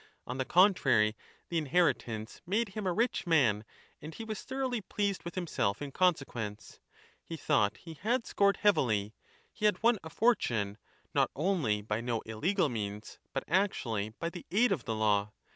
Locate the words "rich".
2.91-3.27